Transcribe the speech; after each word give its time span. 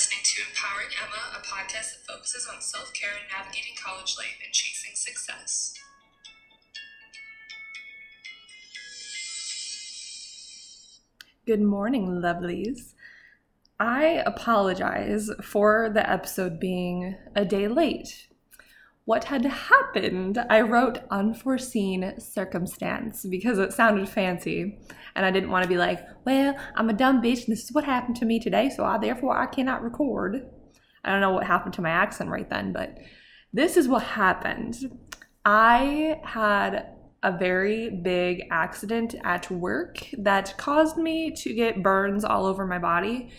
listening 0.00 0.24
to 0.24 0.40
Empowering 0.48 0.88
Emma, 1.04 1.36
a 1.36 1.40
podcast 1.44 1.92
that 1.92 2.06
focuses 2.08 2.48
on 2.50 2.62
self 2.62 2.90
care 2.94 3.10
and 3.10 3.28
navigating 3.30 3.74
college 3.84 4.16
life 4.16 4.38
and 4.42 4.50
chasing 4.50 4.94
success. 4.94 5.74
Good 11.44 11.60
morning, 11.60 12.22
lovelies. 12.22 12.94
I 13.78 14.22
apologize 14.24 15.30
for 15.42 15.90
the 15.92 16.10
episode 16.10 16.58
being 16.58 17.18
a 17.36 17.44
day 17.44 17.68
late. 17.68 18.28
What 19.10 19.24
had 19.24 19.44
happened? 19.44 20.38
I 20.48 20.60
wrote 20.60 21.00
unforeseen 21.10 22.14
circumstance 22.20 23.26
because 23.28 23.58
it 23.58 23.72
sounded 23.72 24.08
fancy, 24.08 24.78
and 25.16 25.26
I 25.26 25.32
didn't 25.32 25.50
want 25.50 25.64
to 25.64 25.68
be 25.68 25.76
like, 25.76 25.98
"Well, 26.24 26.54
I'm 26.76 26.88
a 26.88 26.92
dumb 26.92 27.20
bitch, 27.20 27.42
and 27.44 27.52
this 27.52 27.64
is 27.64 27.72
what 27.72 27.82
happened 27.82 28.14
to 28.18 28.24
me 28.24 28.38
today, 28.38 28.70
so 28.70 28.84
I 28.84 28.98
therefore 28.98 29.36
I 29.36 29.46
cannot 29.46 29.82
record." 29.82 30.48
I 31.04 31.10
don't 31.10 31.20
know 31.20 31.32
what 31.32 31.48
happened 31.48 31.74
to 31.74 31.82
my 31.82 31.90
accent 31.90 32.30
right 32.30 32.48
then, 32.48 32.72
but 32.72 32.98
this 33.52 33.76
is 33.76 33.88
what 33.88 34.04
happened. 34.04 34.76
I 35.44 36.20
had 36.22 36.90
a 37.24 37.36
very 37.36 37.90
big 37.90 38.44
accident 38.52 39.16
at 39.24 39.50
work 39.50 40.08
that 40.18 40.54
caused 40.56 40.98
me 40.98 41.32
to 41.32 41.52
get 41.52 41.82
burns 41.82 42.24
all 42.24 42.46
over 42.46 42.64
my 42.64 42.78
body. 42.78 43.32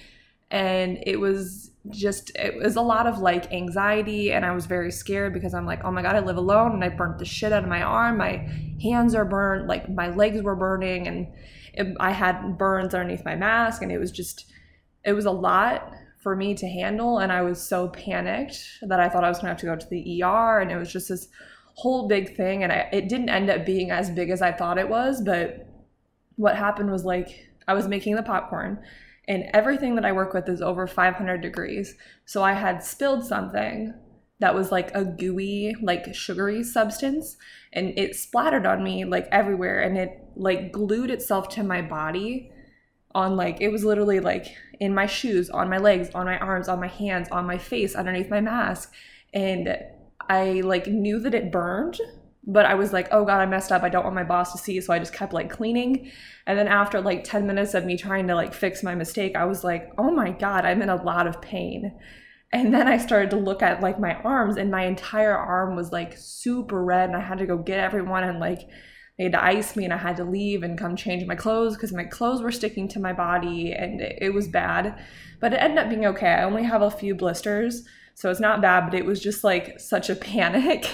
And 0.51 1.01
it 1.07 1.19
was 1.19 1.71
just, 1.89 2.31
it 2.35 2.55
was 2.55 2.75
a 2.75 2.81
lot 2.81 3.07
of 3.07 3.19
like 3.19 3.51
anxiety. 3.51 4.31
And 4.31 4.45
I 4.45 4.51
was 4.51 4.65
very 4.67 4.91
scared 4.91 5.33
because 5.33 5.53
I'm 5.53 5.65
like, 5.65 5.83
oh 5.83 5.91
my 5.91 6.01
God, 6.01 6.15
I 6.15 6.19
live 6.19 6.37
alone 6.37 6.73
and 6.73 6.83
I 6.83 6.89
burnt 6.89 7.17
the 7.17 7.25
shit 7.25 7.51
out 7.51 7.63
of 7.63 7.69
my 7.69 7.81
arm. 7.81 8.17
My 8.17 8.47
hands 8.81 9.15
are 9.15 9.25
burnt, 9.25 9.67
like 9.67 9.89
my 9.89 10.09
legs 10.09 10.41
were 10.41 10.55
burning. 10.55 11.07
And 11.07 11.27
it, 11.73 11.95
I 11.99 12.11
had 12.11 12.57
burns 12.57 12.93
underneath 12.93 13.25
my 13.25 13.35
mask. 13.35 13.81
And 13.81 13.91
it 13.91 13.97
was 13.97 14.11
just, 14.11 14.51
it 15.03 15.13
was 15.13 15.25
a 15.25 15.31
lot 15.31 15.91
for 16.19 16.35
me 16.35 16.53
to 16.53 16.67
handle. 16.67 17.17
And 17.17 17.31
I 17.31 17.41
was 17.41 17.59
so 17.59 17.87
panicked 17.87 18.59
that 18.83 18.99
I 18.99 19.09
thought 19.09 19.23
I 19.23 19.29
was 19.29 19.39
gonna 19.39 19.49
have 19.49 19.59
to 19.61 19.65
go 19.65 19.75
to 19.75 19.87
the 19.89 20.21
ER. 20.21 20.59
And 20.59 20.69
it 20.69 20.77
was 20.77 20.91
just 20.91 21.09
this 21.09 21.29
whole 21.75 22.07
big 22.07 22.35
thing 22.35 22.63
and 22.63 22.71
I, 22.71 22.89
it 22.91 23.09
didn't 23.09 23.29
end 23.29 23.49
up 23.49 23.65
being 23.65 23.91
as 23.91 24.09
big 24.09 24.29
as 24.29 24.41
I 24.41 24.51
thought 24.51 24.77
it 24.77 24.89
was, 24.89 25.21
but 25.21 25.67
what 26.35 26.55
happened 26.55 26.91
was 26.91 27.05
like 27.05 27.49
I 27.67 27.73
was 27.73 27.87
making 27.87 28.15
the 28.15 28.23
popcorn 28.23 28.79
and 29.27 29.45
everything 29.53 29.95
that 29.95 30.05
I 30.05 30.11
work 30.11 30.33
with 30.33 30.49
is 30.49 30.61
over 30.61 30.87
500 30.87 31.41
degrees. 31.41 31.95
So 32.25 32.43
I 32.43 32.53
had 32.53 32.83
spilled 32.83 33.25
something 33.25 33.93
that 34.39 34.55
was 34.55 34.71
like 34.71 34.93
a 34.95 35.05
gooey, 35.05 35.75
like 35.81 36.13
sugary 36.15 36.63
substance 36.63 37.37
and 37.73 37.93
it 37.97 38.15
splattered 38.15 38.65
on 38.65 38.83
me 38.83 39.05
like 39.05 39.27
everywhere 39.31 39.81
and 39.81 39.97
it 39.97 40.19
like 40.35 40.71
glued 40.71 41.11
itself 41.11 41.49
to 41.49 41.63
my 41.63 41.81
body 41.81 42.51
on 43.13 43.35
like 43.35 43.61
it 43.61 43.69
was 43.69 43.83
literally 43.83 44.19
like 44.19 44.55
in 44.79 44.95
my 44.95 45.05
shoes, 45.05 45.49
on 45.49 45.69
my 45.69 45.77
legs, 45.77 46.09
on 46.15 46.25
my 46.25 46.39
arms, 46.39 46.67
on 46.67 46.79
my 46.79 46.87
hands, 46.87 47.29
on 47.29 47.45
my 47.45 47.57
face, 47.57 47.93
underneath 47.93 48.29
my 48.29 48.41
mask. 48.41 48.91
And 49.33 49.77
I 50.27 50.61
like 50.61 50.87
knew 50.87 51.19
that 51.19 51.35
it 51.35 51.51
burned, 51.51 51.99
but 52.43 52.65
I 52.65 52.73
was 52.73 52.91
like, 52.91 53.07
oh 53.11 53.23
God, 53.23 53.39
I 53.39 53.45
messed 53.45 53.71
up. 53.71 53.83
I 53.83 53.89
don't 53.89 54.03
want 54.03 54.15
my 54.15 54.23
boss 54.23 54.51
to 54.51 54.57
see. 54.57 54.81
So 54.81 54.93
I 54.93 54.99
just 54.99 55.13
kept 55.13 55.33
like 55.33 55.49
cleaning. 55.49 56.11
And 56.47 56.57
then 56.57 56.67
after 56.67 56.99
like 56.99 57.23
10 57.23 57.45
minutes 57.45 57.73
of 57.73 57.85
me 57.85 57.97
trying 57.97 58.27
to 58.27 58.35
like 58.35 58.53
fix 58.53 58.81
my 58.81 58.95
mistake, 58.95 59.35
I 59.35 59.45
was 59.45 59.63
like, 59.63 59.91
oh 59.97 60.11
my 60.11 60.31
God, 60.31 60.65
I'm 60.65 60.81
in 60.81 60.89
a 60.89 61.01
lot 61.03 61.27
of 61.27 61.41
pain. 61.41 61.93
And 62.51 62.73
then 62.73 62.87
I 62.87 62.97
started 62.97 63.29
to 63.29 63.37
look 63.37 63.61
at 63.61 63.81
like 63.81 63.99
my 63.99 64.15
arms, 64.15 64.57
and 64.57 64.69
my 64.69 64.85
entire 64.85 65.37
arm 65.37 65.75
was 65.75 65.91
like 65.91 66.17
super 66.17 66.83
red. 66.83 67.09
And 67.09 67.15
I 67.15 67.21
had 67.21 67.37
to 67.37 67.45
go 67.45 67.57
get 67.57 67.79
everyone 67.79 68.23
and 68.23 68.39
like 68.39 68.67
they 69.17 69.25
had 69.25 69.33
to 69.33 69.43
ice 69.43 69.75
me, 69.75 69.85
and 69.85 69.93
I 69.93 69.97
had 69.97 70.17
to 70.17 70.23
leave 70.23 70.63
and 70.63 70.77
come 70.77 70.95
change 70.95 71.25
my 71.25 71.35
clothes 71.35 71.75
because 71.75 71.93
my 71.93 72.03
clothes 72.03 72.41
were 72.41 72.51
sticking 72.51 72.87
to 72.89 72.99
my 72.99 73.13
body 73.13 73.71
and 73.71 74.01
it, 74.01 74.17
it 74.19 74.33
was 74.33 74.47
bad. 74.47 74.99
But 75.39 75.53
it 75.53 75.61
ended 75.61 75.77
up 75.77 75.89
being 75.89 76.05
okay. 76.07 76.29
I 76.29 76.43
only 76.43 76.63
have 76.63 76.81
a 76.81 76.91
few 76.91 77.15
blisters. 77.15 77.83
So 78.15 78.29
it's 78.29 78.39
not 78.39 78.61
bad, 78.61 78.85
but 78.85 78.93
it 78.93 79.05
was 79.05 79.21
just 79.21 79.43
like 79.43 79.79
such 79.79 80.09
a 80.09 80.15
panic. 80.31 80.89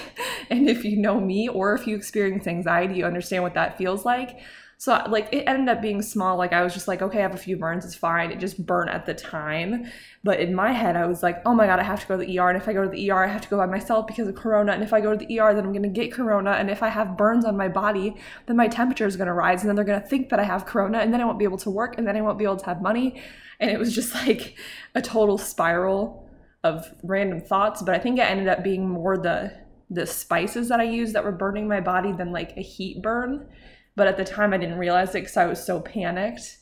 and 0.50 0.68
if 0.68 0.84
you 0.84 0.96
know 0.96 1.20
me 1.20 1.48
or 1.48 1.74
if 1.74 1.86
you 1.86 1.96
experience 1.96 2.46
anxiety, 2.46 2.96
you 2.96 3.04
understand 3.04 3.42
what 3.42 3.54
that 3.54 3.78
feels 3.78 4.04
like. 4.04 4.40
So 4.80 5.04
like 5.08 5.28
it 5.32 5.42
ended 5.48 5.68
up 5.68 5.82
being 5.82 6.02
small. 6.02 6.36
Like 6.36 6.52
I 6.52 6.62
was 6.62 6.72
just 6.72 6.86
like, 6.86 7.02
okay, 7.02 7.18
I 7.18 7.22
have 7.22 7.34
a 7.34 7.38
few 7.38 7.56
burns, 7.56 7.84
it's 7.84 7.96
fine. 7.96 8.30
It 8.30 8.38
just 8.38 8.64
burned 8.64 8.90
at 8.90 9.06
the 9.06 9.14
time. 9.14 9.90
But 10.22 10.38
in 10.38 10.54
my 10.54 10.70
head, 10.70 10.96
I 10.96 11.06
was 11.06 11.20
like, 11.20 11.42
oh 11.44 11.52
my 11.52 11.66
God, 11.66 11.80
I 11.80 11.82
have 11.82 12.00
to 12.00 12.06
go 12.06 12.16
to 12.16 12.24
the 12.24 12.38
ER. 12.38 12.48
And 12.48 12.56
if 12.56 12.68
I 12.68 12.72
go 12.72 12.84
to 12.84 12.88
the 12.88 13.10
ER, 13.10 13.24
I 13.24 13.26
have 13.26 13.40
to 13.40 13.48
go 13.48 13.56
by 13.56 13.66
myself 13.66 14.06
because 14.06 14.28
of 14.28 14.36
corona. 14.36 14.72
And 14.72 14.84
if 14.84 14.92
I 14.92 15.00
go 15.00 15.16
to 15.16 15.16
the 15.16 15.40
ER, 15.40 15.52
then 15.52 15.64
I'm 15.64 15.72
gonna 15.72 15.88
get 15.88 16.12
corona. 16.12 16.52
And 16.52 16.70
if 16.70 16.80
I 16.80 16.88
have 16.88 17.16
burns 17.16 17.44
on 17.44 17.56
my 17.56 17.66
body, 17.66 18.14
then 18.46 18.56
my 18.56 18.68
temperature 18.68 19.06
is 19.06 19.16
gonna 19.16 19.34
rise. 19.34 19.62
And 19.62 19.68
then 19.68 19.74
they're 19.74 19.84
gonna 19.84 20.00
think 20.00 20.28
that 20.28 20.38
I 20.38 20.44
have 20.44 20.64
corona. 20.64 20.98
And 20.98 21.12
then 21.12 21.20
I 21.20 21.24
won't 21.24 21.40
be 21.40 21.44
able 21.44 21.58
to 21.58 21.70
work. 21.70 21.98
And 21.98 22.06
then 22.06 22.16
I 22.16 22.20
won't 22.20 22.38
be 22.38 22.44
able 22.44 22.58
to 22.58 22.66
have 22.66 22.80
money. 22.80 23.20
And 23.58 23.72
it 23.72 23.80
was 23.80 23.92
just 23.92 24.14
like 24.26 24.56
a 24.94 25.02
total 25.02 25.38
spiral 25.38 26.28
of 26.64 26.92
random 27.02 27.40
thoughts, 27.40 27.82
but 27.82 27.94
I 27.94 27.98
think 27.98 28.18
it 28.18 28.22
ended 28.22 28.48
up 28.48 28.62
being 28.62 28.88
more 28.88 29.16
the 29.16 29.52
the 29.90 30.06
spices 30.06 30.68
that 30.68 30.80
I 30.80 30.84
used 30.84 31.14
that 31.14 31.24
were 31.24 31.32
burning 31.32 31.68
my 31.68 31.80
body 31.80 32.12
than 32.12 32.32
like 32.32 32.56
a 32.56 32.62
heat 32.62 33.02
burn. 33.02 33.48
But 33.96 34.06
at 34.06 34.16
the 34.16 34.24
time, 34.24 34.52
I 34.52 34.58
didn't 34.58 34.78
realize 34.78 35.10
it 35.10 35.20
because 35.20 35.36
I 35.36 35.46
was 35.46 35.64
so 35.64 35.80
panicked, 35.80 36.58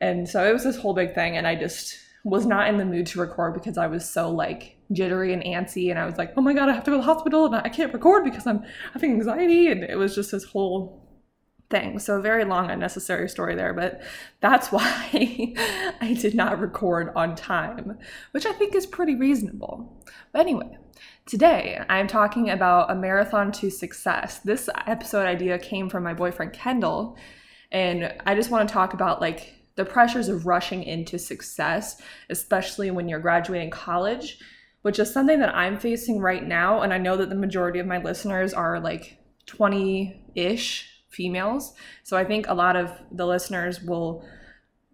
and 0.00 0.28
so 0.28 0.44
it 0.44 0.52
was 0.52 0.64
this 0.64 0.76
whole 0.76 0.94
big 0.94 1.14
thing, 1.14 1.36
and 1.36 1.46
I 1.46 1.54
just 1.54 1.96
was 2.24 2.44
not 2.44 2.68
in 2.68 2.76
the 2.76 2.84
mood 2.84 3.06
to 3.06 3.20
record 3.20 3.54
because 3.54 3.78
I 3.78 3.86
was 3.86 4.08
so 4.08 4.30
like 4.30 4.76
jittery 4.90 5.32
and 5.32 5.44
antsy, 5.44 5.90
and 5.90 5.98
I 5.98 6.06
was 6.06 6.16
like, 6.16 6.32
oh 6.36 6.40
my 6.40 6.54
god, 6.54 6.68
I 6.68 6.72
have 6.72 6.82
to 6.84 6.90
go 6.90 6.96
to 6.96 7.02
the 7.02 7.14
hospital, 7.14 7.46
and 7.46 7.54
I 7.54 7.68
can't 7.68 7.92
record 7.92 8.24
because 8.24 8.48
I'm 8.48 8.64
having 8.92 9.12
anxiety, 9.12 9.68
and 9.68 9.84
it 9.84 9.96
was 9.96 10.16
just 10.16 10.32
this 10.32 10.42
whole 10.42 11.05
thing. 11.70 11.98
So, 11.98 12.20
very 12.20 12.44
long, 12.44 12.70
unnecessary 12.70 13.28
story 13.28 13.54
there, 13.54 13.74
but 13.74 14.02
that's 14.40 14.68
why 14.72 15.54
I 16.00 16.16
did 16.20 16.34
not 16.34 16.60
record 16.60 17.12
on 17.16 17.34
time, 17.34 17.98
which 18.32 18.46
I 18.46 18.52
think 18.52 18.74
is 18.74 18.86
pretty 18.86 19.14
reasonable. 19.14 20.04
But 20.32 20.40
anyway, 20.40 20.78
today 21.26 21.82
I'm 21.88 22.06
talking 22.06 22.50
about 22.50 22.90
a 22.90 22.94
marathon 22.94 23.52
to 23.52 23.70
success. 23.70 24.38
This 24.40 24.68
episode 24.86 25.26
idea 25.26 25.58
came 25.58 25.88
from 25.88 26.04
my 26.04 26.14
boyfriend 26.14 26.52
Kendall, 26.52 27.16
and 27.72 28.14
I 28.26 28.34
just 28.34 28.50
want 28.50 28.68
to 28.68 28.72
talk 28.72 28.94
about 28.94 29.20
like 29.20 29.54
the 29.76 29.84
pressures 29.84 30.28
of 30.28 30.46
rushing 30.46 30.82
into 30.82 31.18
success, 31.18 32.00
especially 32.30 32.90
when 32.90 33.08
you're 33.08 33.20
graduating 33.20 33.70
college, 33.70 34.38
which 34.82 34.98
is 34.98 35.12
something 35.12 35.38
that 35.40 35.54
I'm 35.54 35.78
facing 35.78 36.20
right 36.20 36.42
now. 36.42 36.80
And 36.80 36.92
I 36.94 36.98
know 36.98 37.16
that 37.16 37.28
the 37.28 37.34
majority 37.34 37.78
of 37.78 37.86
my 37.86 37.98
listeners 37.98 38.54
are 38.54 38.80
like 38.80 39.18
20 39.46 40.32
ish 40.34 40.95
females. 41.16 41.72
So 42.04 42.16
I 42.16 42.24
think 42.24 42.46
a 42.46 42.54
lot 42.54 42.76
of 42.76 42.92
the 43.10 43.26
listeners 43.26 43.82
will 43.82 44.24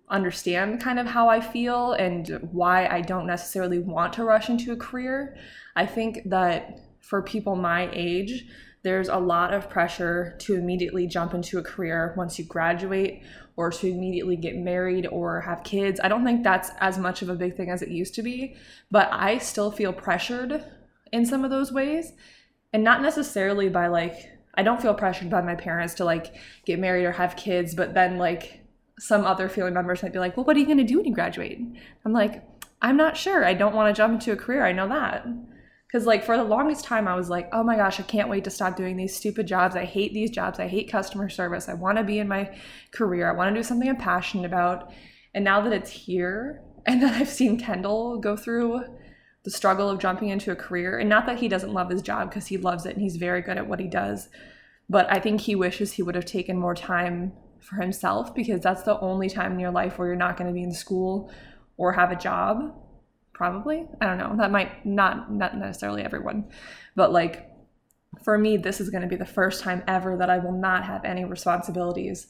understand 0.08 0.80
kind 0.80 0.98
of 0.98 1.06
how 1.06 1.28
I 1.28 1.40
feel 1.40 1.92
and 1.92 2.48
why 2.52 2.86
I 2.86 3.00
don't 3.00 3.26
necessarily 3.26 3.78
want 3.78 4.12
to 4.14 4.24
rush 4.24 4.48
into 4.48 4.72
a 4.72 4.76
career. 4.76 5.36
I 5.74 5.86
think 5.86 6.20
that 6.26 6.78
for 7.00 7.22
people 7.22 7.56
my 7.56 7.88
age, 7.92 8.44
there's 8.82 9.08
a 9.08 9.16
lot 9.16 9.54
of 9.54 9.70
pressure 9.70 10.36
to 10.40 10.54
immediately 10.54 11.06
jump 11.06 11.34
into 11.34 11.58
a 11.58 11.62
career 11.62 12.14
once 12.16 12.38
you 12.38 12.44
graduate 12.44 13.22
or 13.56 13.70
to 13.70 13.88
immediately 13.88 14.36
get 14.36 14.56
married 14.56 15.06
or 15.06 15.40
have 15.40 15.62
kids. 15.62 16.00
I 16.02 16.08
don't 16.08 16.24
think 16.24 16.42
that's 16.42 16.70
as 16.80 16.98
much 16.98 17.22
of 17.22 17.28
a 17.28 17.34
big 17.34 17.56
thing 17.56 17.70
as 17.70 17.82
it 17.82 17.88
used 17.88 18.14
to 18.14 18.22
be, 18.22 18.56
but 18.90 19.08
I 19.12 19.38
still 19.38 19.70
feel 19.70 19.92
pressured 19.92 20.64
in 21.12 21.24
some 21.26 21.44
of 21.44 21.50
those 21.50 21.72
ways. 21.72 22.12
And 22.72 22.82
not 22.82 23.02
necessarily 23.02 23.68
by 23.68 23.88
like 23.88 24.31
I 24.54 24.62
don't 24.62 24.82
feel 24.82 24.94
pressured 24.94 25.30
by 25.30 25.40
my 25.40 25.54
parents 25.54 25.94
to 25.94 26.04
like 26.04 26.34
get 26.66 26.78
married 26.78 27.04
or 27.04 27.12
have 27.12 27.36
kids, 27.36 27.74
but 27.74 27.94
then 27.94 28.18
like 28.18 28.60
some 28.98 29.24
other 29.24 29.48
family 29.48 29.70
members 29.70 30.02
might 30.02 30.12
be 30.12 30.18
like, 30.18 30.36
well, 30.36 30.44
what 30.44 30.56
are 30.56 30.60
you 30.60 30.66
going 30.66 30.78
to 30.78 30.84
do 30.84 30.96
when 30.98 31.06
you 31.06 31.14
graduate? 31.14 31.60
I'm 32.04 32.12
like, 32.12 32.44
I'm 32.80 32.96
not 32.96 33.16
sure. 33.16 33.44
I 33.44 33.54
don't 33.54 33.74
want 33.74 33.94
to 33.94 33.98
jump 33.98 34.14
into 34.14 34.32
a 34.32 34.36
career. 34.36 34.64
I 34.64 34.72
know 34.72 34.88
that. 34.88 35.26
Because, 35.86 36.06
like, 36.06 36.24
for 36.24 36.36
the 36.36 36.44
longest 36.44 36.84
time, 36.84 37.06
I 37.06 37.14
was 37.14 37.28
like, 37.28 37.48
oh 37.52 37.62
my 37.62 37.76
gosh, 37.76 38.00
I 38.00 38.02
can't 38.02 38.28
wait 38.28 38.44
to 38.44 38.50
stop 38.50 38.76
doing 38.76 38.96
these 38.96 39.14
stupid 39.14 39.46
jobs. 39.46 39.76
I 39.76 39.84
hate 39.84 40.14
these 40.14 40.30
jobs. 40.30 40.58
I 40.58 40.66
hate 40.66 40.90
customer 40.90 41.28
service. 41.28 41.68
I 41.68 41.74
want 41.74 41.98
to 41.98 42.04
be 42.04 42.18
in 42.18 42.28
my 42.28 42.56
career. 42.92 43.28
I 43.28 43.36
want 43.36 43.54
to 43.54 43.58
do 43.58 43.62
something 43.62 43.88
I'm 43.88 43.96
passionate 43.96 44.46
about. 44.46 44.92
And 45.34 45.44
now 45.44 45.60
that 45.60 45.72
it's 45.72 45.90
here 45.90 46.62
and 46.86 47.02
that 47.02 47.14
I've 47.14 47.28
seen 47.28 47.58
Kendall 47.58 48.18
go 48.18 48.36
through 48.36 48.84
the 49.44 49.50
struggle 49.50 49.88
of 49.88 49.98
jumping 49.98 50.28
into 50.28 50.52
a 50.52 50.56
career. 50.56 50.98
And 50.98 51.08
not 51.08 51.26
that 51.26 51.38
he 51.38 51.48
doesn't 51.48 51.72
love 51.72 51.90
his 51.90 52.02
job 52.02 52.30
because 52.30 52.46
he 52.46 52.56
loves 52.56 52.86
it 52.86 52.94
and 52.94 53.02
he's 53.02 53.16
very 53.16 53.42
good 53.42 53.58
at 53.58 53.66
what 53.66 53.80
he 53.80 53.88
does. 53.88 54.28
But 54.88 55.10
I 55.10 55.18
think 55.18 55.40
he 55.40 55.54
wishes 55.54 55.92
he 55.92 56.02
would 56.02 56.14
have 56.14 56.24
taken 56.24 56.56
more 56.56 56.74
time 56.74 57.32
for 57.60 57.76
himself 57.76 58.34
because 58.34 58.60
that's 58.60 58.82
the 58.82 58.98
only 59.00 59.28
time 59.28 59.52
in 59.52 59.60
your 59.60 59.70
life 59.70 59.98
where 59.98 60.08
you're 60.08 60.16
not 60.16 60.36
going 60.36 60.48
to 60.48 60.54
be 60.54 60.62
in 60.62 60.72
school 60.72 61.30
or 61.76 61.92
have 61.92 62.12
a 62.12 62.16
job. 62.16 62.74
Probably. 63.32 63.86
I 64.00 64.06
don't 64.06 64.18
know. 64.18 64.36
That 64.36 64.52
might 64.52 64.84
not 64.86 65.32
not 65.32 65.56
necessarily 65.56 66.02
everyone. 66.02 66.50
But 66.94 67.12
like 67.12 67.48
for 68.22 68.36
me, 68.36 68.56
this 68.56 68.80
is 68.80 68.90
going 68.90 69.02
to 69.02 69.08
be 69.08 69.16
the 69.16 69.24
first 69.24 69.62
time 69.62 69.82
ever 69.88 70.16
that 70.16 70.30
I 70.30 70.38
will 70.38 70.52
not 70.52 70.84
have 70.84 71.04
any 71.04 71.24
responsibilities 71.24 72.28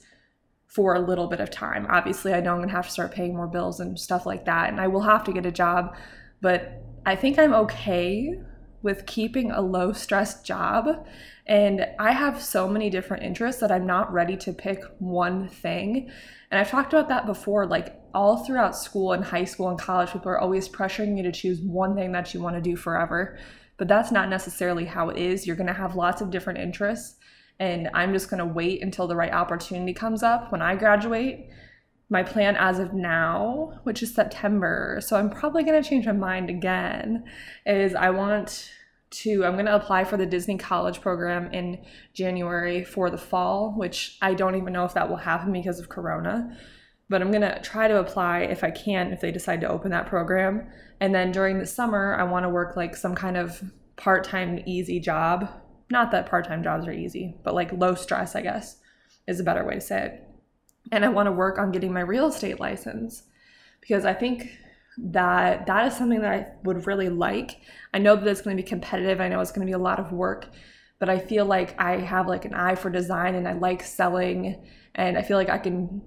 for 0.68 0.94
a 0.94 1.00
little 1.00 1.26
bit 1.26 1.40
of 1.40 1.50
time. 1.50 1.86
Obviously, 1.90 2.32
I 2.32 2.40
know 2.40 2.52
I'm 2.52 2.58
going 2.58 2.68
to 2.68 2.74
have 2.74 2.86
to 2.86 2.92
start 2.92 3.12
paying 3.12 3.36
more 3.36 3.46
bills 3.46 3.80
and 3.80 3.98
stuff 3.98 4.24
like 4.24 4.46
that, 4.46 4.70
and 4.70 4.80
I 4.80 4.86
will 4.86 5.02
have 5.02 5.24
to 5.24 5.32
get 5.32 5.44
a 5.44 5.52
job, 5.52 5.94
but 6.40 6.82
I 7.04 7.16
think 7.16 7.38
I'm 7.38 7.54
okay 7.54 8.40
with 8.82 9.06
keeping 9.06 9.50
a 9.50 9.60
low 9.60 9.92
stress 9.92 10.42
job. 10.42 11.06
And 11.46 11.86
I 11.98 12.12
have 12.12 12.42
so 12.42 12.68
many 12.68 12.90
different 12.90 13.24
interests 13.24 13.60
that 13.60 13.72
I'm 13.72 13.86
not 13.86 14.12
ready 14.12 14.36
to 14.38 14.52
pick 14.52 14.84
one 14.98 15.48
thing. 15.48 16.10
And 16.50 16.60
I've 16.60 16.70
talked 16.70 16.92
about 16.92 17.08
that 17.08 17.26
before. 17.26 17.66
Like 17.66 18.00
all 18.14 18.44
throughout 18.44 18.76
school 18.76 19.12
and 19.12 19.24
high 19.24 19.44
school 19.44 19.68
and 19.68 19.78
college, 19.78 20.12
people 20.12 20.30
are 20.30 20.40
always 20.40 20.68
pressuring 20.68 21.16
you 21.16 21.22
to 21.24 21.32
choose 21.32 21.60
one 21.60 21.96
thing 21.96 22.12
that 22.12 22.32
you 22.34 22.40
want 22.40 22.56
to 22.56 22.62
do 22.62 22.76
forever. 22.76 23.38
But 23.78 23.88
that's 23.88 24.12
not 24.12 24.28
necessarily 24.28 24.84
how 24.84 25.08
it 25.08 25.18
is. 25.18 25.46
You're 25.46 25.56
going 25.56 25.66
to 25.66 25.72
have 25.72 25.96
lots 25.96 26.20
of 26.20 26.30
different 26.30 26.60
interests. 26.60 27.16
And 27.58 27.88
I'm 27.94 28.12
just 28.12 28.30
going 28.30 28.38
to 28.38 28.46
wait 28.46 28.82
until 28.82 29.06
the 29.06 29.16
right 29.16 29.32
opportunity 29.32 29.92
comes 29.92 30.22
up 30.22 30.52
when 30.52 30.62
I 30.62 30.76
graduate 30.76 31.48
my 32.12 32.22
plan 32.22 32.56
as 32.56 32.78
of 32.78 32.92
now, 32.92 33.80
which 33.84 34.02
is 34.02 34.14
September, 34.14 35.00
so 35.02 35.16
I'm 35.16 35.30
probably 35.30 35.62
going 35.62 35.82
to 35.82 35.88
change 35.88 36.04
my 36.04 36.12
mind 36.12 36.50
again, 36.50 37.24
is 37.64 37.94
I 37.94 38.10
want 38.10 38.70
to, 39.12 39.46
I'm 39.46 39.54
going 39.54 39.64
to 39.64 39.74
apply 39.74 40.04
for 40.04 40.18
the 40.18 40.26
Disney 40.26 40.58
College 40.58 41.00
program 41.00 41.50
in 41.54 41.82
January 42.12 42.84
for 42.84 43.08
the 43.08 43.16
fall, 43.16 43.72
which 43.78 44.18
I 44.20 44.34
don't 44.34 44.56
even 44.56 44.74
know 44.74 44.84
if 44.84 44.92
that 44.92 45.08
will 45.08 45.16
happen 45.16 45.54
because 45.54 45.80
of 45.80 45.88
Corona. 45.88 46.54
But 47.08 47.22
I'm 47.22 47.30
going 47.30 47.42
to 47.42 47.58
try 47.62 47.88
to 47.88 47.98
apply 47.98 48.40
if 48.40 48.62
I 48.62 48.70
can, 48.70 49.10
if 49.10 49.22
they 49.22 49.32
decide 49.32 49.62
to 49.62 49.70
open 49.70 49.90
that 49.92 50.06
program. 50.06 50.66
And 51.00 51.14
then 51.14 51.32
during 51.32 51.58
the 51.58 51.66
summer, 51.66 52.14
I 52.20 52.24
want 52.24 52.44
to 52.44 52.50
work 52.50 52.76
like 52.76 52.94
some 52.94 53.14
kind 53.14 53.38
of 53.38 53.72
part 53.96 54.24
time, 54.24 54.62
easy 54.66 55.00
job. 55.00 55.48
Not 55.90 56.10
that 56.10 56.26
part 56.26 56.46
time 56.46 56.62
jobs 56.62 56.86
are 56.86 56.92
easy, 56.92 57.36
but 57.42 57.54
like 57.54 57.72
low 57.72 57.94
stress, 57.94 58.36
I 58.36 58.42
guess, 58.42 58.76
is 59.26 59.40
a 59.40 59.44
better 59.44 59.64
way 59.64 59.76
to 59.76 59.80
say 59.80 60.04
it 60.04 60.28
and 60.92 61.06
I 61.06 61.08
want 61.08 61.26
to 61.26 61.32
work 61.32 61.58
on 61.58 61.72
getting 61.72 61.92
my 61.92 62.02
real 62.02 62.26
estate 62.26 62.60
license 62.60 63.24
because 63.80 64.04
I 64.04 64.12
think 64.12 64.56
that 64.98 65.66
that 65.66 65.86
is 65.86 65.96
something 65.96 66.20
that 66.20 66.32
I 66.32 66.46
would 66.64 66.86
really 66.86 67.08
like. 67.08 67.62
I 67.94 67.98
know 67.98 68.14
that 68.14 68.28
it's 68.28 68.42
going 68.42 68.56
to 68.56 68.62
be 68.62 68.68
competitive. 68.68 69.18
I 69.18 69.28
know 69.28 69.40
it's 69.40 69.50
going 69.50 69.66
to 69.66 69.70
be 69.70 69.74
a 69.74 69.78
lot 69.78 69.98
of 69.98 70.12
work, 70.12 70.48
but 70.98 71.08
I 71.08 71.18
feel 71.18 71.46
like 71.46 71.80
I 71.80 71.96
have 71.96 72.28
like 72.28 72.44
an 72.44 72.52
eye 72.52 72.74
for 72.74 72.90
design 72.90 73.34
and 73.34 73.48
I 73.48 73.54
like 73.54 73.82
selling 73.82 74.62
and 74.94 75.16
I 75.16 75.22
feel 75.22 75.38
like 75.38 75.48
I 75.48 75.56
can 75.56 76.02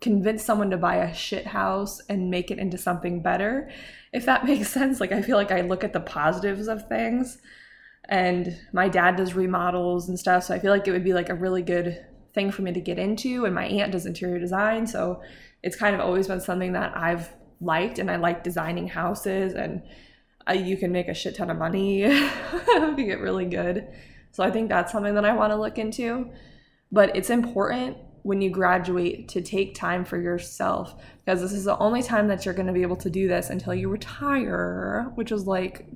convince 0.00 0.44
someone 0.44 0.70
to 0.70 0.78
buy 0.78 0.96
a 0.96 1.12
shit 1.12 1.48
house 1.48 2.00
and 2.08 2.30
make 2.30 2.52
it 2.52 2.58
into 2.60 2.78
something 2.78 3.20
better. 3.22 3.68
If 4.12 4.26
that 4.26 4.44
makes 4.46 4.68
sense, 4.68 5.00
like 5.00 5.10
I 5.10 5.22
feel 5.22 5.36
like 5.36 5.50
I 5.50 5.62
look 5.62 5.82
at 5.82 5.92
the 5.92 6.00
positives 6.00 6.68
of 6.68 6.88
things 6.88 7.38
and 8.08 8.56
my 8.72 8.88
dad 8.88 9.16
does 9.16 9.34
remodels 9.34 10.08
and 10.08 10.18
stuff, 10.18 10.44
so 10.44 10.54
I 10.54 10.60
feel 10.60 10.70
like 10.70 10.86
it 10.86 10.92
would 10.92 11.04
be 11.04 11.14
like 11.14 11.28
a 11.28 11.34
really 11.34 11.62
good 11.62 12.04
thing 12.34 12.50
for 12.50 12.62
me 12.62 12.72
to 12.72 12.80
get 12.80 12.98
into. 12.98 13.44
And 13.44 13.54
my 13.54 13.66
aunt 13.66 13.92
does 13.92 14.06
interior 14.06 14.38
design. 14.38 14.86
So 14.86 15.22
it's 15.62 15.76
kind 15.76 15.94
of 15.94 16.00
always 16.00 16.28
been 16.28 16.40
something 16.40 16.72
that 16.72 16.96
I've 16.96 17.30
liked. 17.60 17.98
And 17.98 18.10
I 18.10 18.16
like 18.16 18.44
designing 18.44 18.88
houses 18.88 19.54
and 19.54 19.82
uh, 20.48 20.52
you 20.54 20.76
can 20.76 20.92
make 20.92 21.08
a 21.08 21.14
shit 21.14 21.36
ton 21.36 21.50
of 21.50 21.58
money 21.58 22.02
if 22.04 22.98
you 22.98 23.04
get 23.04 23.20
really 23.20 23.44
good. 23.44 23.86
So 24.32 24.42
I 24.42 24.50
think 24.50 24.68
that's 24.68 24.92
something 24.92 25.14
that 25.14 25.24
I 25.24 25.34
want 25.34 25.52
to 25.52 25.56
look 25.56 25.78
into. 25.78 26.30
But 26.92 27.14
it's 27.16 27.30
important 27.30 27.96
when 28.22 28.42
you 28.42 28.50
graduate 28.50 29.28
to 29.28 29.40
take 29.40 29.74
time 29.74 30.04
for 30.04 30.20
yourself 30.20 31.02
because 31.18 31.40
this 31.40 31.52
is 31.52 31.64
the 31.64 31.78
only 31.78 32.02
time 32.02 32.28
that 32.28 32.44
you're 32.44 32.54
going 32.54 32.66
to 32.66 32.72
be 32.72 32.82
able 32.82 32.96
to 32.96 33.10
do 33.10 33.28
this 33.28 33.50
until 33.50 33.74
you 33.74 33.88
retire, 33.88 35.10
which 35.14 35.32
is 35.32 35.46
like 35.46 35.86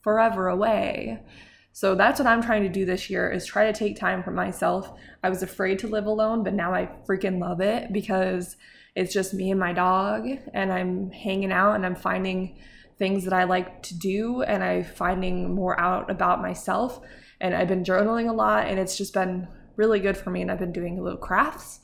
forever 0.00 0.48
away. 0.48 1.22
So 1.76 1.94
that's 1.94 2.18
what 2.18 2.26
I'm 2.26 2.42
trying 2.42 2.62
to 2.62 2.70
do 2.70 2.86
this 2.86 3.10
year 3.10 3.30
is 3.30 3.44
try 3.44 3.70
to 3.70 3.78
take 3.78 3.96
time 3.96 4.22
for 4.22 4.30
myself. 4.30 4.98
I 5.22 5.28
was 5.28 5.42
afraid 5.42 5.78
to 5.80 5.88
live 5.88 6.06
alone, 6.06 6.42
but 6.42 6.54
now 6.54 6.72
I 6.72 6.88
freaking 7.06 7.38
love 7.38 7.60
it 7.60 7.92
because 7.92 8.56
it's 8.94 9.12
just 9.12 9.34
me 9.34 9.50
and 9.50 9.60
my 9.60 9.74
dog 9.74 10.26
and 10.54 10.72
I'm 10.72 11.10
hanging 11.10 11.52
out 11.52 11.74
and 11.74 11.84
I'm 11.84 11.94
finding 11.94 12.56
things 12.98 13.24
that 13.24 13.34
I 13.34 13.44
like 13.44 13.82
to 13.82 13.94
do 13.94 14.40
and 14.40 14.64
I'm 14.64 14.84
finding 14.84 15.54
more 15.54 15.78
out 15.78 16.10
about 16.10 16.40
myself. 16.40 17.02
And 17.42 17.54
I've 17.54 17.68
been 17.68 17.84
journaling 17.84 18.30
a 18.30 18.32
lot 18.32 18.68
and 18.68 18.80
it's 18.80 18.96
just 18.96 19.12
been 19.12 19.46
really 19.76 20.00
good 20.00 20.16
for 20.16 20.30
me 20.30 20.40
and 20.40 20.50
I've 20.50 20.58
been 20.58 20.72
doing 20.72 20.98
a 20.98 21.02
little 21.02 21.18
crafts. 21.18 21.80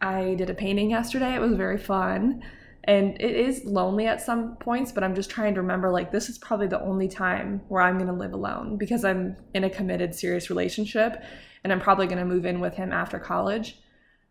I 0.00 0.34
did 0.34 0.50
a 0.50 0.54
painting 0.54 0.88
yesterday. 0.88 1.34
It 1.34 1.40
was 1.40 1.56
very 1.56 1.78
fun 1.78 2.44
and 2.84 3.20
it 3.20 3.36
is 3.36 3.64
lonely 3.64 4.06
at 4.06 4.20
some 4.20 4.56
points 4.56 4.90
but 4.90 5.04
i'm 5.04 5.14
just 5.14 5.30
trying 5.30 5.54
to 5.54 5.60
remember 5.60 5.90
like 5.90 6.10
this 6.10 6.28
is 6.28 6.38
probably 6.38 6.66
the 6.66 6.80
only 6.80 7.08
time 7.08 7.60
where 7.68 7.82
i'm 7.82 7.96
going 7.96 8.08
to 8.08 8.12
live 8.12 8.32
alone 8.32 8.76
because 8.76 9.04
i'm 9.04 9.36
in 9.54 9.64
a 9.64 9.70
committed 9.70 10.14
serious 10.14 10.50
relationship 10.50 11.22
and 11.62 11.72
i'm 11.72 11.80
probably 11.80 12.06
going 12.06 12.18
to 12.18 12.24
move 12.24 12.44
in 12.44 12.60
with 12.60 12.74
him 12.74 12.92
after 12.92 13.18
college. 13.18 13.78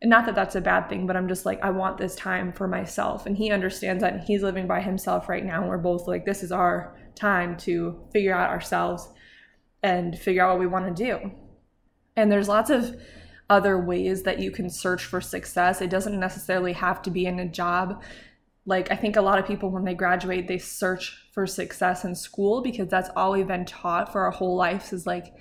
And 0.04 0.10
not 0.10 0.26
that 0.26 0.34
that's 0.34 0.56
a 0.56 0.62
bad 0.62 0.90
thing 0.90 1.06
but 1.06 1.16
i'm 1.16 1.28
just 1.28 1.46
like 1.46 1.62
i 1.64 1.70
want 1.70 1.98
this 1.98 2.16
time 2.16 2.52
for 2.52 2.68
myself. 2.68 3.26
And 3.26 3.38
he 3.38 3.52
understands 3.52 4.02
that 4.02 4.14
and 4.14 4.24
he's 4.24 4.44
living 4.44 4.68
by 4.68 4.82
himself 4.82 5.30
right 5.30 5.46
now 5.46 5.62
and 5.62 5.70
we're 5.70 5.78
both 5.78 6.08
like 6.08 6.26
this 6.26 6.44
is 6.44 6.52
our 6.52 6.98
time 7.16 7.56
to 7.58 8.00
figure 8.12 8.34
out 8.34 8.50
ourselves 8.50 9.08
and 9.84 10.18
figure 10.18 10.44
out 10.44 10.52
what 10.52 10.60
we 10.60 10.68
want 10.68 10.96
to 10.96 11.04
do. 11.04 11.32
And 12.16 12.32
there's 12.32 12.48
lots 12.48 12.70
of 12.70 13.00
other 13.50 13.78
ways 13.78 14.24
that 14.24 14.40
you 14.40 14.50
can 14.50 14.70
search 14.70 15.04
for 15.04 15.22
success. 15.22 15.82
It 15.82 15.90
doesn't 15.90 16.20
necessarily 16.20 16.74
have 16.74 17.02
to 17.04 17.12
be 17.12 17.26
in 17.26 17.40
a 17.40 17.48
job 17.48 18.02
like 18.66 18.92
i 18.92 18.96
think 18.96 19.16
a 19.16 19.22
lot 19.22 19.40
of 19.40 19.46
people 19.46 19.70
when 19.70 19.84
they 19.84 19.94
graduate 19.94 20.48
they 20.48 20.58
search 20.58 21.18
for 21.34 21.48
success 21.48 22.04
in 22.06 22.14
school 22.14 22.62
because 22.62 22.88
that's 22.88 23.10
all 23.16 23.32
we've 23.32 23.48
been 23.48 23.66
taught 23.66 24.12
for 24.12 24.22
our 24.22 24.32
whole 24.32 24.56
lives 24.56 24.94
is 24.94 25.08
like 25.08 25.34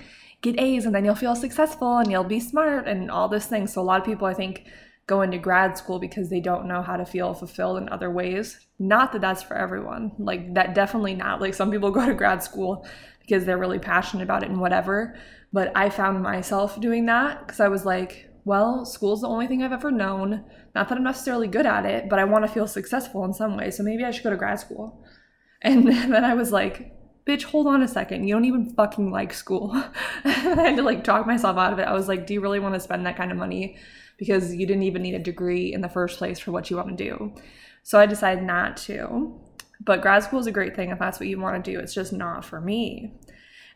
get 0.43 0.59
a's 0.59 0.87
and 0.87 0.95
then 0.95 1.05
you'll 1.05 1.15
feel 1.15 1.37
successful 1.37 1.99
and 1.99 2.11
you'll 2.11 2.25
be 2.25 2.41
smart 2.41 2.89
and 2.89 3.11
all 3.11 3.29
this 3.29 3.47
thing. 3.47 3.67
So 3.67 3.81
a 3.81 3.85
lot 3.85 4.01
of 4.01 4.07
people 4.07 4.27
i 4.27 4.35
think 4.35 4.65
go 5.07 5.23
into 5.23 5.39
grad 5.39 5.77
school 5.77 5.99
because 5.99 6.31
they 6.31 6.41
don't 6.41 6.67
know 6.67 6.83
how 6.83 6.97
to 6.97 7.05
feel 7.05 7.35
fulfilled 7.35 7.79
in 7.79 7.89
other 7.89 8.11
ways. 8.11 8.65
Not 8.79 9.11
that 9.11 9.21
that's 9.21 9.43
for 9.43 9.57
everyone. 9.57 10.13
Like 10.19 10.55
that 10.55 10.73
definitely 10.75 11.17
not. 11.17 11.41
Like 11.41 11.55
some 11.55 11.71
people 11.71 11.91
go 11.99 12.07
to 12.07 12.15
grad 12.15 12.43
school 12.43 12.87
because 13.21 13.45
they're 13.45 13.59
really 13.59 13.81
passionate 13.81 14.23
about 14.23 14.45
it 14.45 14.51
and 14.51 14.61
whatever. 14.61 15.17
But 15.53 15.73
i 15.77 15.91
found 15.91 16.23
myself 16.23 16.81
doing 16.81 17.07
that 17.07 17.41
because 17.41 17.61
i 17.61 17.69
was 17.69 17.85
like 17.85 18.30
well, 18.45 18.85
school's 18.85 19.21
the 19.21 19.29
only 19.29 19.47
thing 19.47 19.63
I've 19.63 19.73
ever 19.73 19.91
known. 19.91 20.45
Not 20.75 20.89
that 20.89 20.99
I'm 20.99 21.05
necessarily 21.05 21.49
good 21.49 21.67
at 21.67 21.85
it, 21.85 22.09
but 22.09 22.19
I 22.19 22.25
want 22.25 22.45
to 22.45 22.51
feel 22.51 22.67
successful 22.67 23.25
in 23.25 23.35
some 23.35 23.57
way. 23.57 23.71
So 23.71 23.83
maybe 23.83 24.05
I 24.05 24.11
should 24.11 24.25
go 24.25 24.31
to 24.31 24.37
grad 24.37 24.61
school. 24.61 25.05
And 25.63 25.87
then 25.87 26.25
I 26.25 26.33
was 26.33 26.53
like, 26.53 26.91
bitch, 27.27 27.43
hold 27.43 27.67
on 27.67 27.83
a 27.83 27.89
second. 27.89 28.27
You 28.27 28.35
don't 28.35 28.47
even 28.47 28.75
fucking 28.75 29.11
like 29.11 29.35
school. 29.35 29.73
I 30.25 30.31
had 30.31 30.77
to 30.77 30.83
like 30.83 31.05
talk 31.05 31.27
myself 31.27 31.59
out 31.59 31.75
of 31.75 31.79
it. 31.79 31.83
I 31.83 31.93
was 31.93 32.09
like, 32.09 32.27
do 32.27 32.33
you 32.33 32.41
really 32.41 32.61
want 32.61 32.75
to 32.77 32.81
spend 32.81 33.05
that 33.05 33.19
kind 33.19 33.31
of 33.31 33.37
money? 33.37 33.77
Because 34.17 34.55
you 34.55 34.67
didn't 34.67 34.85
even 34.85 35.03
need 35.03 35.15
a 35.15 35.19
degree 35.19 35.75
in 35.75 35.83
the 35.83 35.89
first 35.91 36.17
place 36.17 36.39
for 36.39 36.51
what 36.51 36.71
you 36.71 36.77
want 36.77 36.97
to 36.97 37.05
do. 37.05 37.35
So 37.83 38.01
I 38.01 38.07
decided 38.07 38.43
not 38.43 38.79
to. 38.79 39.39
But 39.83 40.03
grad 40.03 40.23
school 40.23 40.41
is 40.41 40.47
a 40.47 40.53
great 40.53 40.75
thing 40.75 40.91
if 40.91 40.99
that's 40.99 41.21
what 41.21 41.29
you 41.29 41.39
want 41.39 41.63
to 41.63 41.73
do. 41.73 41.79
It's 41.79 41.95
just 41.95 42.13
not 42.13 42.45
for 42.45 42.61
me. 42.61 43.13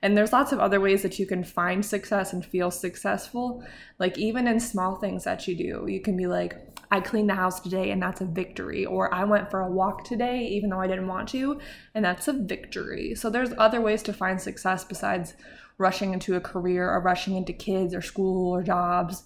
And 0.04 0.14
there's 0.14 0.34
lots 0.34 0.52
of 0.52 0.58
other 0.58 0.80
ways 0.80 1.02
that 1.02 1.18
you 1.18 1.24
can 1.26 1.42
find 1.42 1.82
success 1.82 2.34
and 2.34 2.44
feel 2.44 2.70
successful. 2.70 3.64
Like 3.98 4.18
even 4.18 4.46
in 4.46 4.60
small 4.60 4.96
things 4.96 5.24
that 5.24 5.48
you 5.48 5.56
do, 5.56 5.86
you 5.90 6.02
can 6.02 6.14
be 6.14 6.26
like, 6.26 6.58
I 6.90 7.00
cleaned 7.00 7.30
the 7.30 7.34
house 7.34 7.58
today 7.58 7.90
and 7.90 8.02
that's 8.02 8.20
a 8.20 8.26
victory. 8.26 8.84
Or 8.84 9.12
I 9.14 9.24
went 9.24 9.50
for 9.50 9.60
a 9.60 9.70
walk 9.70 10.04
today 10.04 10.42
even 10.42 10.68
though 10.68 10.80
I 10.80 10.88
didn't 10.88 11.08
want 11.08 11.30
to, 11.30 11.58
and 11.94 12.04
that's 12.04 12.28
a 12.28 12.34
victory. 12.34 13.14
So 13.14 13.30
there's 13.30 13.54
other 13.56 13.80
ways 13.80 14.02
to 14.02 14.12
find 14.12 14.38
success 14.38 14.84
besides 14.84 15.32
rushing 15.78 16.12
into 16.12 16.36
a 16.36 16.40
career 16.40 16.90
or 16.90 17.00
rushing 17.00 17.34
into 17.34 17.54
kids 17.54 17.94
or 17.94 18.02
school 18.02 18.54
or 18.54 18.62
jobs 18.62 19.22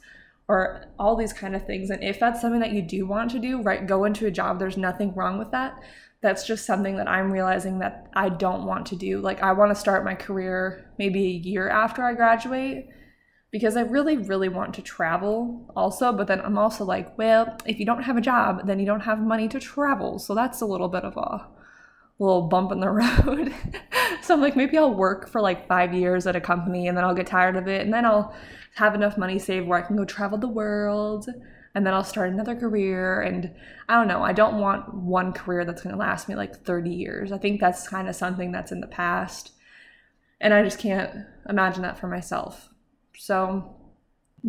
or 0.46 0.84
all 0.96 1.16
these 1.16 1.32
kind 1.32 1.56
of 1.56 1.66
things. 1.66 1.90
And 1.90 2.04
if 2.04 2.20
that's 2.20 2.40
something 2.40 2.60
that 2.60 2.72
you 2.72 2.82
do 2.82 3.04
want 3.04 3.32
to 3.32 3.40
do, 3.40 3.62
right, 3.62 3.84
go 3.84 4.04
into 4.04 4.26
a 4.26 4.30
job. 4.30 4.60
There's 4.60 4.76
nothing 4.76 5.12
wrong 5.16 5.40
with 5.40 5.50
that 5.50 5.74
that's 6.20 6.46
just 6.46 6.66
something 6.66 6.96
that 6.96 7.08
I'm 7.08 7.30
realizing 7.30 7.78
that 7.78 8.08
I 8.14 8.28
don't 8.28 8.64
want 8.64 8.86
to 8.86 8.96
do. 8.96 9.20
Like, 9.20 9.42
I 9.42 9.52
want 9.52 9.70
to 9.70 9.80
start 9.80 10.04
my 10.04 10.14
career 10.14 10.90
maybe 10.98 11.24
a 11.24 11.48
year 11.48 11.68
after 11.68 12.02
I 12.02 12.14
graduate 12.14 12.88
because 13.50 13.76
I 13.76 13.82
really, 13.82 14.16
really 14.16 14.48
want 14.48 14.74
to 14.74 14.82
travel 14.82 15.72
also. 15.76 16.12
But 16.12 16.26
then 16.26 16.40
I'm 16.40 16.58
also 16.58 16.84
like, 16.84 17.16
well, 17.16 17.56
if 17.66 17.78
you 17.78 17.86
don't 17.86 18.02
have 18.02 18.16
a 18.16 18.20
job, 18.20 18.66
then 18.66 18.80
you 18.80 18.86
don't 18.86 19.00
have 19.00 19.20
money 19.20 19.48
to 19.48 19.60
travel. 19.60 20.18
So 20.18 20.34
that's 20.34 20.60
a 20.60 20.66
little 20.66 20.88
bit 20.88 21.04
of 21.04 21.16
a 21.16 21.46
little 22.18 22.48
bump 22.48 22.72
in 22.72 22.80
the 22.80 22.90
road. 23.24 23.54
so 24.22 24.34
I'm 24.34 24.40
like, 24.40 24.56
maybe 24.56 24.76
I'll 24.76 24.94
work 24.94 25.28
for 25.28 25.40
like 25.40 25.68
five 25.68 25.94
years 25.94 26.26
at 26.26 26.36
a 26.36 26.40
company 26.40 26.88
and 26.88 26.96
then 26.96 27.04
I'll 27.04 27.14
get 27.14 27.28
tired 27.28 27.56
of 27.56 27.68
it 27.68 27.82
and 27.82 27.94
then 27.94 28.04
I'll 28.04 28.34
have 28.74 28.94
enough 28.94 29.16
money 29.16 29.38
saved 29.38 29.66
where 29.68 29.78
I 29.78 29.86
can 29.86 29.96
go 29.96 30.04
travel 30.04 30.38
the 30.38 30.48
world 30.48 31.28
and 31.78 31.86
then 31.86 31.94
I'll 31.94 32.02
start 32.02 32.30
another 32.30 32.56
career. 32.56 33.20
And 33.20 33.54
I 33.88 33.94
don't 33.94 34.08
know, 34.08 34.24
I 34.24 34.32
don't 34.32 34.58
want 34.58 34.92
one 34.92 35.32
career 35.32 35.64
that's 35.64 35.80
going 35.80 35.92
to 35.94 35.98
last 35.98 36.28
me 36.28 36.34
like 36.34 36.64
30 36.64 36.90
years. 36.90 37.30
I 37.30 37.38
think 37.38 37.60
that's 37.60 37.86
kind 37.86 38.08
of 38.08 38.16
something 38.16 38.50
that's 38.50 38.72
in 38.72 38.80
the 38.80 38.88
past. 38.88 39.52
And 40.40 40.52
I 40.52 40.64
just 40.64 40.80
can't 40.80 41.24
imagine 41.48 41.82
that 41.82 41.96
for 41.96 42.08
myself. 42.08 42.70
So 43.16 43.76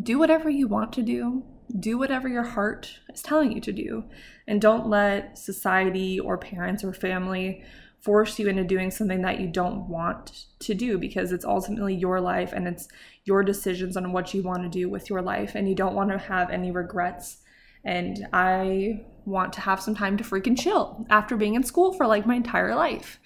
do 0.01 0.17
whatever 0.17 0.49
you 0.49 0.67
want 0.67 0.91
to 0.93 1.03
do, 1.03 1.43
do 1.79 1.99
whatever 1.99 2.27
your 2.27 2.41
heart 2.41 2.95
is 3.13 3.21
telling 3.21 3.51
you 3.51 3.61
to 3.61 3.71
do, 3.71 4.05
and 4.47 4.59
don't 4.59 4.87
let 4.87 5.37
society 5.37 6.19
or 6.19 6.35
parents 6.35 6.83
or 6.83 6.93
family 6.93 7.63
force 8.01 8.39
you 8.39 8.47
into 8.47 8.63
doing 8.63 8.91
something 8.91 9.21
that 9.21 9.39
you 9.39 9.47
don't 9.47 9.87
want 9.89 10.45
to 10.59 10.73
do 10.73 10.97
because 10.97 11.31
it's 11.31 11.45
ultimately 11.45 11.93
your 11.93 12.21
life 12.21 12.53
and 12.53 12.67
it's 12.67 12.87
your 13.25 13.43
decisions 13.43 13.97
on 13.97 14.13
what 14.13 14.33
you 14.33 14.41
want 14.41 14.63
to 14.63 14.69
do 14.69 14.89
with 14.89 15.09
your 15.09 15.21
life 15.21 15.53
and 15.55 15.67
you 15.67 15.75
don't 15.75 15.95
want 15.95 16.09
to 16.09 16.17
have 16.17 16.49
any 16.49 16.71
regrets. 16.71 17.37
And 17.83 18.27
I 18.33 19.05
want 19.25 19.53
to 19.53 19.61
have 19.61 19.81
some 19.81 19.95
time 19.95 20.17
to 20.17 20.23
freaking 20.23 20.57
chill 20.57 21.05
after 21.09 21.35
being 21.37 21.55
in 21.55 21.63
school 21.63 21.93
for 21.93 22.07
like 22.07 22.25
my 22.25 22.35
entire 22.35 22.73
life. 22.75 23.19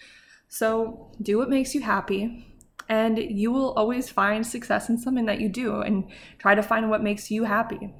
So 0.48 1.12
do 1.22 1.38
what 1.38 1.50
makes 1.50 1.74
you 1.75 1.82
happy. 1.82 2.50
and 2.89 3.18
you 3.18 3.51
will 3.51 3.72
always 3.74 4.10
find 4.10 4.46
success 4.46 4.89
in 4.89 4.98
something 4.98 5.25
that 5.25 5.39
you 5.39 5.50
do 5.50 5.82
and 5.82 6.06
try 6.38 6.53
to 6.53 6.62
find 6.62 6.89
what 6.89 7.01
makes 7.01 7.32
you 7.32 7.46
happy. 7.46 7.94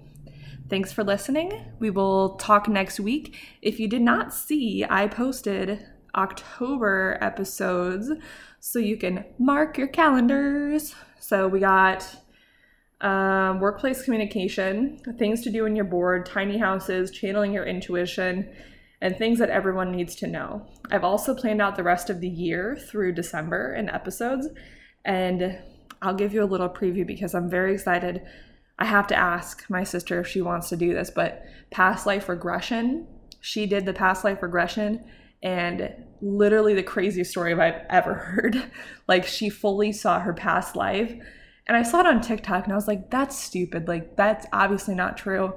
Thanks 0.70 0.92
for 0.92 1.04
listening. 1.04 1.66
We 1.80 1.90
will 1.90 2.36
talk 2.36 2.68
next 2.68 3.00
week. 3.00 3.38
If 3.62 3.80
you 3.80 3.88
did 3.88 4.02
not 4.02 4.34
see, 4.34 4.86
I 4.90 5.08
posted 5.08 5.86
October 6.16 7.18
episodes 7.22 8.12
so 8.60 8.80
you 8.80 8.98
can 8.98 9.26
mark 9.40 9.78
your 9.78 9.88
calendars. 9.88 10.96
So 11.20 11.48
we 11.48 11.60
got 11.60 12.08
um, 13.02 13.60
workplace 13.60 14.04
communication, 14.04 15.00
things 15.18 15.42
to 15.42 15.50
do 15.50 15.64
when 15.64 15.76
you're 15.76 15.86
bored, 15.86 16.26
tiny 16.26 16.58
houses, 16.58 17.12
channeling 17.12 17.52
your 17.52 17.66
intuition, 17.66 18.50
and 19.02 19.18
things 19.18 19.40
that 19.40 19.50
everyone 19.50 19.92
needs 19.92 20.16
to 20.16 20.28
know. 20.28 20.66
I've 20.90 21.04
also 21.04 21.36
planned 21.36 21.62
out 21.62 21.76
the 21.76 21.84
rest 21.84 22.10
of 22.10 22.22
the 22.22 22.30
year 22.30 22.78
through 22.78 23.14
December 23.14 23.74
in 23.74 23.90
episodes, 23.90 24.48
and 25.04 25.60
I'll 26.02 26.14
give 26.14 26.34
you 26.34 26.44
a 26.44 26.46
little 26.46 26.70
preview 26.70 27.06
because 27.06 27.36
I'm 27.36 27.50
very 27.50 27.74
excited. 27.74 28.22
I 28.80 28.86
have 28.86 29.08
to 29.08 29.16
ask 29.16 29.70
my 29.70 29.84
sister 29.84 30.22
if 30.22 30.28
she 30.28 30.42
wants 30.42 30.70
to 30.70 30.78
do 30.78 30.94
this, 30.94 31.10
but 31.10 31.44
past 31.72 32.06
life 32.06 32.30
regression, 32.30 33.08
she 33.42 33.66
did 33.66 33.86
the 33.86 33.94
past 33.94 34.24
life 34.24 34.42
regression 34.42 35.04
and 35.44 35.94
literally 36.22 36.74
the 36.74 36.82
craziest 36.82 37.32
story 37.32 37.54
I've 37.54 37.86
ever 37.90 38.14
heard. 38.14 38.72
like 39.08 39.26
she 39.28 39.50
fully 39.50 39.92
saw 39.92 40.20
her 40.20 40.34
past 40.34 40.76
life. 40.76 41.14
And 41.68 41.78
I 41.78 41.84
saw 41.84 42.00
it 42.00 42.08
on 42.08 42.22
TikTok 42.22 42.64
and 42.64 42.74
I 42.74 42.76
was 42.76 42.88
like, 42.88 43.12
that's 43.12 43.38
stupid. 43.38 43.88
Like 43.88 44.16
that's 44.16 44.48
obviously 44.52 44.96
not 44.96 45.18
true. 45.18 45.54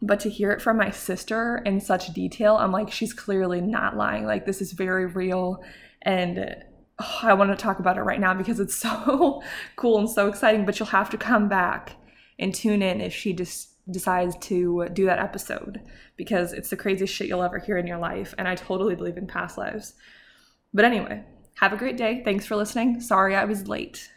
But 0.00 0.18
to 0.20 0.30
hear 0.30 0.50
it 0.50 0.60
from 0.60 0.76
my 0.76 0.90
sister 0.90 1.62
in 1.64 1.80
such 1.80 2.12
detail, 2.12 2.56
I'm 2.56 2.72
like, 2.72 2.90
she's 2.90 3.12
clearly 3.12 3.60
not 3.60 3.96
lying. 3.96 4.26
Like 4.26 4.46
this 4.46 4.60
is 4.60 4.72
very 4.72 5.06
real. 5.06 5.62
And 6.02 6.56
oh, 6.98 7.18
I 7.22 7.34
want 7.34 7.50
to 7.50 7.56
talk 7.56 7.78
about 7.78 7.98
it 7.98 8.02
right 8.02 8.20
now 8.20 8.34
because 8.34 8.58
it's 8.58 8.74
so 8.76 9.42
cool 9.76 9.98
and 9.98 10.10
so 10.10 10.26
exciting. 10.26 10.66
But 10.66 10.80
you'll 10.80 10.88
have 10.88 11.10
to 11.10 11.16
come 11.16 11.48
back 11.48 11.96
and 12.38 12.52
tune 12.52 12.82
in 12.82 13.00
if 13.00 13.14
she 13.14 13.32
just 13.32 13.71
decides 13.90 14.36
to 14.36 14.88
do 14.92 15.06
that 15.06 15.18
episode 15.18 15.80
because 16.16 16.52
it's 16.52 16.70
the 16.70 16.76
craziest 16.76 17.14
shit 17.14 17.26
you'll 17.26 17.42
ever 17.42 17.58
hear 17.58 17.78
in 17.78 17.86
your 17.86 17.98
life. 17.98 18.34
And 18.38 18.46
I 18.46 18.54
totally 18.54 18.94
believe 18.94 19.16
in 19.16 19.26
past 19.26 19.58
lives. 19.58 19.94
But 20.72 20.84
anyway, 20.84 21.24
have 21.56 21.72
a 21.72 21.76
great 21.76 21.96
day. 21.96 22.22
Thanks 22.24 22.46
for 22.46 22.56
listening. 22.56 23.00
Sorry 23.00 23.34
I 23.34 23.44
was 23.44 23.68
late. 23.68 24.10